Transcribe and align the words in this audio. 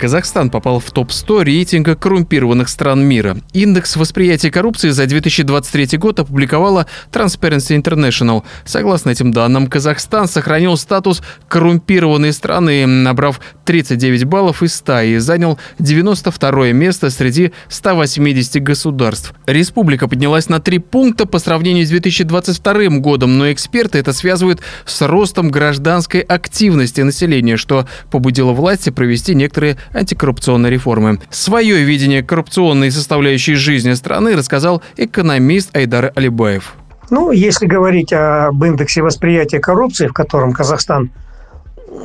Казахстан 0.00 0.48
попал 0.48 0.80
в 0.80 0.90
топ-100 0.92 1.44
рейтинга 1.44 1.94
коррумпированных 1.94 2.70
стран 2.70 3.04
мира. 3.04 3.36
Индекс 3.52 3.96
восприятия 3.96 4.50
коррупции 4.50 4.88
за 4.88 5.04
2023 5.04 5.98
год 5.98 6.20
опубликовала 6.20 6.86
Transparency 7.12 7.78
International. 7.78 8.42
Согласно 8.64 9.10
этим 9.10 9.30
данным, 9.30 9.66
Казахстан 9.66 10.26
сохранил 10.26 10.78
статус 10.78 11.20
коррумпированной 11.48 12.32
страны, 12.32 12.86
набрав 12.86 13.42
39 13.66 14.24
баллов 14.24 14.62
из 14.62 14.74
100 14.76 15.00
и 15.00 15.18
занял 15.18 15.58
92 15.78 16.72
место 16.72 17.10
среди 17.10 17.52
180 17.68 18.62
государств. 18.62 19.34
Республика 19.44 20.08
поднялась 20.08 20.48
на 20.48 20.60
3 20.60 20.78
пункта 20.78 21.26
по 21.26 21.38
сравнению 21.38 21.84
с 21.84 21.90
2022 21.90 23.00
годом, 23.00 23.36
но 23.36 23.52
эксперты 23.52 23.98
это 23.98 24.14
связывают 24.14 24.60
с 24.86 25.06
ростом 25.06 25.50
гражданской 25.50 26.20
активности 26.22 27.02
населения, 27.02 27.58
что 27.58 27.86
побудило 28.10 28.52
власти 28.52 28.88
провести 28.88 29.34
некоторые 29.34 29.76
антикоррупционной 29.92 30.70
реформы. 30.70 31.18
Свое 31.30 31.82
видение 31.82 32.22
коррупционной 32.22 32.90
составляющей 32.90 33.54
жизни 33.54 33.92
страны 33.94 34.36
рассказал 34.36 34.82
экономист 34.96 35.74
Айдар 35.76 36.12
Алибаев. 36.14 36.74
Ну, 37.10 37.32
если 37.32 37.66
говорить 37.66 38.12
об 38.12 38.62
индексе 38.64 39.02
восприятия 39.02 39.58
коррупции, 39.58 40.06
в 40.06 40.12
котором 40.12 40.52
Казахстан 40.52 41.10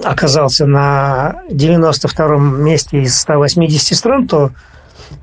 оказался 0.04 0.66
на 0.66 1.44
92-м 1.50 2.64
месте 2.64 3.04
из 3.04 3.20
180 3.20 3.98
стран, 3.98 4.28
то 4.28 4.52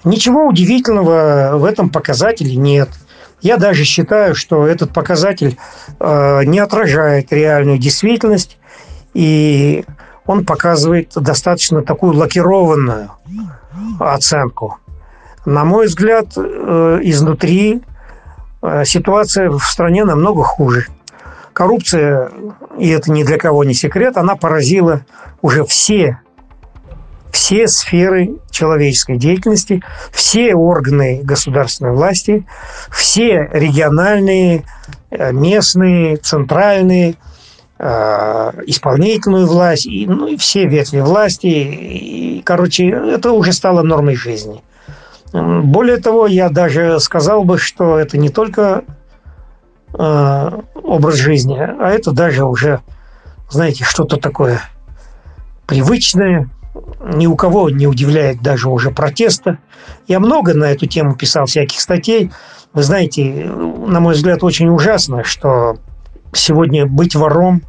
ничего 0.04 0.46
удивительного 0.46 1.56
в 1.56 1.64
этом 1.64 1.90
показателе 1.90 2.54
нет. 2.54 2.88
Я 3.40 3.56
даже 3.56 3.82
считаю, 3.84 4.36
что 4.36 4.66
этот 4.68 4.92
показатель 4.92 5.58
э, 5.98 6.44
не 6.44 6.60
отражает 6.60 7.32
реальную 7.32 7.78
действительность, 7.78 8.56
и 9.14 9.84
он 10.26 10.44
показывает 10.44 11.12
достаточно 11.14 11.82
такую 11.82 12.14
лакированную 12.14 13.10
оценку. 13.98 14.78
На 15.44 15.64
мой 15.64 15.86
взгляд, 15.86 16.26
э, 16.36 17.00
изнутри 17.02 17.82
э, 18.62 18.84
ситуация 18.84 19.50
в 19.50 19.60
стране 19.60 20.04
намного 20.04 20.44
хуже. 20.44 20.86
Коррупция, 21.52 22.30
и 22.78 22.88
это 22.88 23.10
ни 23.10 23.24
для 23.24 23.38
кого 23.38 23.64
не 23.64 23.74
секрет, 23.74 24.16
она 24.16 24.36
поразила 24.36 25.04
уже 25.42 25.64
все, 25.64 26.20
все 27.32 27.66
сферы 27.66 28.36
человеческой 28.50 29.16
деятельности, 29.16 29.82
все 30.12 30.54
органы 30.54 31.20
государственной 31.24 31.92
власти, 31.92 32.46
все 32.90 33.50
региональные, 33.52 34.62
э, 35.10 35.32
местные, 35.32 36.16
центральные– 36.16 37.16
исполнительную 37.82 39.46
власть, 39.46 39.86
и, 39.86 40.06
ну, 40.06 40.28
и 40.28 40.36
все 40.36 40.66
ветви 40.66 41.00
власти. 41.00 41.46
И, 41.46 42.42
короче, 42.44 42.88
это 42.88 43.32
уже 43.32 43.52
стало 43.52 43.82
нормой 43.82 44.14
жизни. 44.14 44.62
Более 45.32 45.96
того, 45.96 46.26
я 46.26 46.48
даже 46.48 47.00
сказал 47.00 47.42
бы, 47.42 47.58
что 47.58 47.98
это 47.98 48.18
не 48.18 48.28
только 48.28 48.84
э, 49.94 50.60
образ 50.74 51.14
жизни, 51.16 51.58
а 51.58 51.90
это 51.90 52.12
даже 52.12 52.44
уже, 52.44 52.80
знаете, 53.50 53.82
что-то 53.82 54.16
такое 54.18 54.60
привычное, 55.66 56.50
ни 57.02 57.26
у 57.26 57.34
кого 57.34 57.68
не 57.70 57.86
удивляет 57.86 58.42
даже 58.42 58.68
уже 58.68 58.90
протеста. 58.90 59.58
Я 60.06 60.20
много 60.20 60.54
на 60.54 60.66
эту 60.66 60.86
тему 60.86 61.16
писал 61.16 61.46
всяких 61.46 61.80
статей. 61.80 62.30
Вы 62.74 62.82
знаете, 62.82 63.46
на 63.46 64.00
мой 64.00 64.14
взгляд, 64.14 64.44
очень 64.44 64.68
ужасно, 64.68 65.24
что 65.24 65.78
сегодня 66.32 66.86
быть 66.86 67.14
вором 67.14 67.62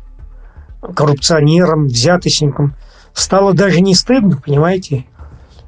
коррупционером, 0.95 1.87
взяточником. 1.87 2.75
Стало 3.13 3.53
даже 3.53 3.81
не 3.81 3.95
стыдно, 3.95 4.41
понимаете? 4.43 5.05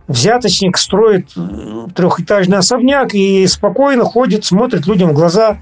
Взяточник 0.08 0.78
строит 0.78 1.30
э, 1.36 1.88
трехэтажный 1.96 2.58
особняк 2.58 3.14
и 3.14 3.46
спокойно 3.48 4.04
ходит, 4.04 4.46
смотрит 4.46 4.86
людям 4.88 5.10
в 5.10 5.14
глаза. 5.14 5.62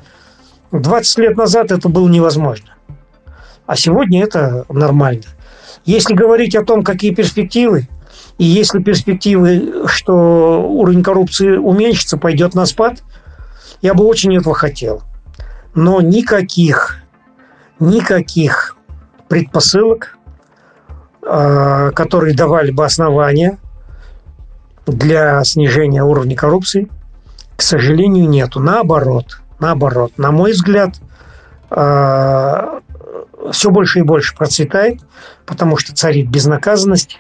20 0.72 1.18
лет 1.20 1.38
назад 1.38 1.72
это 1.72 1.88
было 1.88 2.10
невозможно. 2.10 2.70
А 3.66 3.76
сегодня 3.76 4.24
это 4.24 4.66
нормально. 4.70 5.24
Если 5.86 6.14
говорить 6.14 6.56
о 6.56 6.66
том, 6.66 6.84
какие 6.84 7.14
перспективы, 7.14 7.88
и 8.38 8.46
если 8.46 8.80
перспективы, 8.80 9.84
что 9.86 10.62
уровень 10.68 11.04
коррупции 11.04 11.56
уменьшится, 11.56 12.18
пойдет 12.18 12.56
на 12.56 12.66
спад, 12.66 13.04
я 13.82 13.94
бы 13.94 14.06
очень 14.06 14.36
этого 14.36 14.56
хотел. 14.56 15.04
Но 15.76 16.02
никаких, 16.02 17.02
никаких 17.80 18.76
предпосылок, 19.34 20.20
а, 21.24 21.90
которые 21.90 22.36
давали 22.36 22.70
бы 22.70 22.86
основания 22.86 23.58
для 24.86 25.44
снижения 25.44 26.04
уровня 26.04 26.36
коррупции, 26.36 26.88
к 27.56 27.64
сожалению, 27.64 28.30
нету. 28.30 28.60
Наоборот, 28.60 29.42
наоборот, 29.60 30.12
на 30.18 30.30
мой 30.30 30.52
взгляд, 30.52 31.02
а, 31.72 32.82
все 33.52 33.72
больше 33.72 34.00
и 34.00 34.04
больше 34.04 34.36
процветает, 34.36 35.00
потому 35.48 35.78
что 35.78 35.96
царит 35.96 36.30
безнаказанность. 36.30 37.20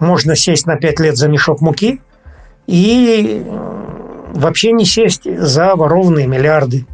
Можно 0.00 0.36
сесть 0.36 0.66
на 0.66 0.76
пять 0.76 1.00
лет 1.00 1.16
за 1.16 1.28
мешок 1.28 1.62
муки 1.62 2.02
и 2.66 3.42
вообще 4.34 4.72
не 4.72 4.84
сесть 4.84 5.22
за 5.24 5.76
ворованные 5.76 6.26
миллиарды. 6.26 6.86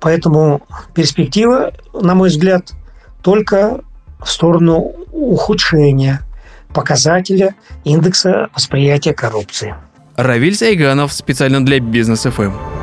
Поэтому 0.00 0.62
перспектива, 0.94 1.72
на 1.92 2.16
мой 2.16 2.28
взгляд, 2.28 2.72
только 3.24 3.80
в 4.22 4.30
сторону 4.30 4.92
ухудшения 5.12 6.20
показателя 6.74 7.54
индекса 7.84 8.50
восприятия 8.54 9.14
коррупции. 9.14 9.74
Равиль 10.16 10.54
Сайганов 10.54 11.12
специально 11.12 11.64
для 11.64 11.80
Бизнес 11.80 12.24
ФМ. 12.24 12.73